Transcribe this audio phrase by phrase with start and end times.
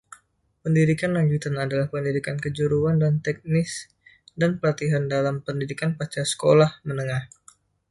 [0.65, 3.71] Pendidikan lanjutan adalah pendidikan kejuruan dan teknis
[4.39, 7.23] dan pelatihan dalam pendidikan pasca-sekolah menengah.